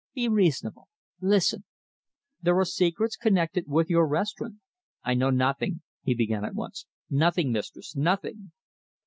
[0.15, 0.87] Be reasonable.
[1.21, 1.63] Listen.
[2.41, 4.55] There are secrets connected with your restaurant."
[5.03, 8.51] "I know nothing," he began at once; "nothing, mistress nothing!"